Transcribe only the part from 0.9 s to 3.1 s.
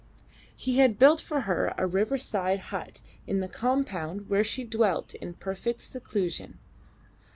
built for her a riverside hut